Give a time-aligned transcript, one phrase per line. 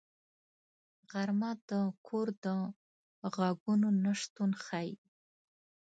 [1.11, 1.71] غرمه د
[2.07, 2.45] کور د
[3.35, 4.91] غږونو نه شتون ښيي